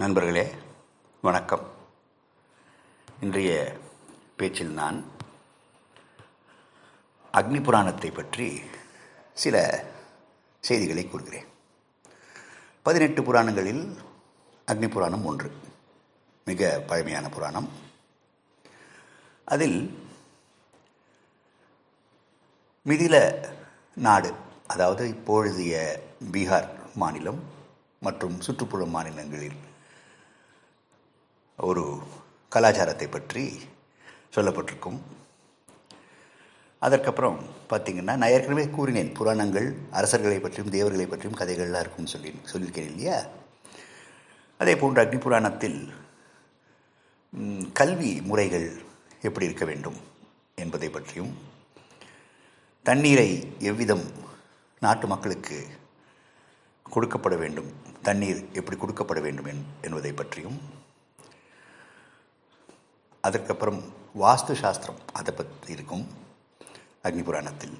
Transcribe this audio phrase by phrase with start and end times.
[0.00, 0.54] நண்பர்களே
[1.20, 1.70] வணக்கம்.
[3.20, 3.78] இன்றைய
[4.36, 5.04] பேச்சில் நான்
[7.32, 8.60] அக்னி புராணத்தை பற்றி
[9.34, 9.84] சில
[10.60, 11.46] செய்திகளை கூறுகிறேன்.
[12.82, 13.96] பதினெட்டு புராணங்களில்
[14.66, 15.52] அக்னி புராணம் ஒன்று.
[16.44, 17.68] மிக பழமையான புராணம்.
[19.44, 19.78] அதில்
[22.86, 23.46] மிதில
[23.94, 24.34] நாடு
[24.66, 26.00] அதாவது இப்பொழுதைய
[26.32, 27.42] பீகார் மாநிலம்
[28.00, 29.66] மற்றும் சுற்றுப்புற மாநிலங்களில்
[31.58, 32.02] ஒரு
[32.48, 33.60] கலாச்சாரத்தை பற்றி
[34.34, 34.98] சொல்லப்பட்டிருக்கும்.
[36.78, 37.38] அதற்கப்புறம்
[37.70, 43.26] பார்த்தீங்கன்னா நான் ஏற்கனவே கூறினேன் புராணங்கள் அரசர்களை பற்றியும் தேவர்களை பற்றியும் கதைகள்லாம் இருக்கும்னு சொல்லி சொல்லியிருக்கேன் இல்லையா?
[44.58, 45.92] அதே போன்று அக்னி புராணத்தில்
[47.72, 48.68] கல்வி முறைகள்
[49.22, 49.98] எப்படி இருக்க வேண்டும்
[50.54, 51.32] என்பதை பற்றியும்
[52.82, 53.28] தண்ணீரை
[53.58, 54.04] எவ்விதம்
[54.80, 55.66] நாட்டு மக்களுக்கு
[56.92, 57.72] கொடுக்கப்பட வேண்டும்
[58.02, 60.58] தண்ணீர் எப்படி கொடுக்கப்பட வேண்டும் என்- என்பதை பற்றியும்
[63.24, 63.80] அதற்கப்புறம்
[64.22, 66.04] வாஸ்து சாஸ்திரம் அதை பற்றி இருக்கும்.
[67.06, 67.76] அக்னி புராணத்தில்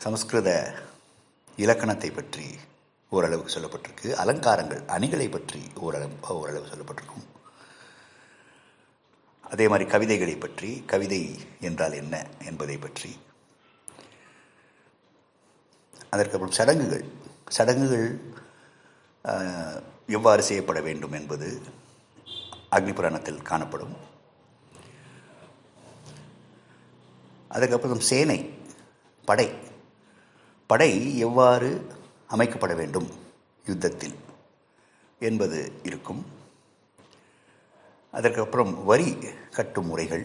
[0.00, 0.50] சமஸ்கிருத
[1.58, 2.46] இலக்கணத்தை பற்றி
[3.12, 4.08] ஓரளவுக்கு சொல்லப்பட்டிருக்கு.
[4.22, 7.26] அலங்காரங்கள் அணிகளை பற்றி ஓரளவு ஓரளவு சொல்லப்பட்டிருக்கும்.
[9.44, 11.22] அதே மாதிரி கவிதைகளை பற்றி கவிதை
[11.68, 12.14] என்றால் என்ன
[12.48, 13.10] என்பதை பற்றி.
[16.14, 17.04] அதற்கப்புறம் சடங்குகள்.
[17.56, 18.08] சடங்குகள்
[20.16, 21.48] எவ்வாறு செய்யப்பட வேண்டும் என்பது
[22.74, 23.94] அக்னி புராணத்தில் காணப்படும்.
[27.56, 28.38] அதுக்கப்புறம் சேனை
[29.28, 29.48] படை.
[30.70, 30.92] படை
[31.26, 31.70] எவ்வாறு
[32.34, 33.08] அமைக்கப்பட வேண்டும்
[33.70, 34.16] யுத்தத்தில்
[35.28, 36.22] என்பது இருக்கும்.
[38.18, 39.10] அதற்கப்புறம் வரி
[39.56, 40.24] கட்டும் முறைகள்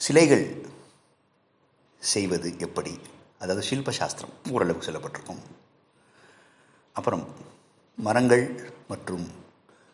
[0.00, 0.46] சிலைகள்
[1.98, 2.92] செய்வது எப்படி?
[3.42, 5.42] அதாவது சில்ப சாஸ்திரம் ஓரளவுக்கு சொல்லப்பட்டிருக்கும்.
[6.92, 7.43] அப்புறம்
[7.98, 9.26] மரங்கள் மற்றும்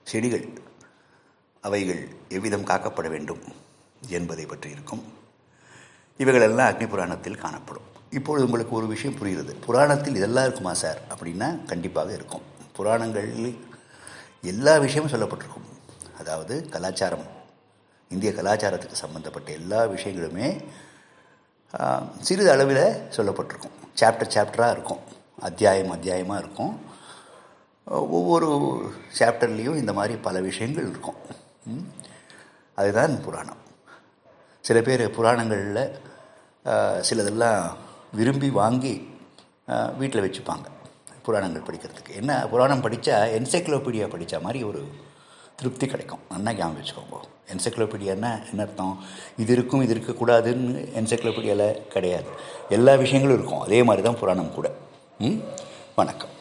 [0.05, 0.47] செடிகள்
[1.61, 3.43] அவைகள் எவ்விதம் காக்கப்பட வேண்டும்
[4.09, 5.03] என்பதை பற்றி இருக்கும்.
[6.17, 7.89] இவைகளெல்லாம் அக்னி புராணத்தில் காணப்படும்.
[8.11, 9.55] இப்பொழுது உங்களுக்கு ஒரு விஷயம் புரிகிறது.
[9.67, 11.01] புராணத்தில் இதெல்லாம் இருக்குமா சார்?
[11.13, 12.43] அப்படின்னா கண்டிப்பாக இருக்கும்.
[12.77, 13.59] புராணங்களில்
[14.43, 15.69] எல்லா விஷயமும் சொல்லப்பட்டிருக்கும்.
[16.19, 17.27] அதாவது கலாச்சாரம்
[18.09, 20.65] இந்திய கலாச்சாரத்துக்கு சம்பந்தப்பட்ட எல்லா விஷயங்களுமே
[22.21, 22.85] சிறிது அளவில்
[23.17, 23.77] சொல்லப்பட்டிருக்கும்.
[24.01, 25.03] சாப்டர் சாப்டராக இருக்கும்.
[25.41, 26.89] அத்தியாயம் அத்தியாயமாக இருக்கும்.
[27.91, 28.49] ஒவ்வொரு
[29.19, 31.15] சாப்டர்லேயும் இந்த மாதிரி பல விஷயங்கள் இருக்கும்.
[31.65, 31.87] ம்?
[32.75, 33.57] அதுதான் புராணம்.
[34.61, 35.99] சில பேர் புராணங்களில்
[37.09, 37.75] சிலதெல்லாம்
[38.13, 39.09] விரும்பி வாங்கி
[39.99, 40.65] வீட்டில் வச்சுப்பாங்க
[41.23, 42.15] புராணங்கள் படிக்கிறதுக்கு.
[42.15, 44.85] என்ன புராணம் படித்தா என்சைக்ளோபீடியா படித்த மாதிரி ஒரு
[45.57, 46.19] திருப்தி கிடைக்கும்.
[46.29, 47.19] நல்லா ஞாபகம் வச்சுக்கோங்க.
[47.53, 49.05] என்சைக்ளோபீடியான்னா என்ன அர்த்தம்?
[49.37, 52.29] இது இருக்கும் இது இருக்கக்கூடாதுன்னு என்சைக்ளோபீடியாவில் கிடையாது.
[52.69, 53.61] எல்லா விஷயங்களும் இருக்கும்.
[53.61, 54.75] அதே மாதிரி தான் புராணம் கூட.
[55.19, 55.39] ம்?
[55.95, 56.39] வணக்கம்.